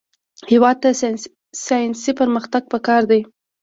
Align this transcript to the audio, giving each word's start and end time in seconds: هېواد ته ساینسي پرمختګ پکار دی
هېواد 0.51 0.77
ته 0.83 0.89
ساینسي 1.65 2.11
پرمختګ 2.19 2.63
پکار 2.73 3.01
دی 3.11 3.21